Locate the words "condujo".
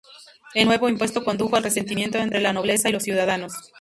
1.23-1.57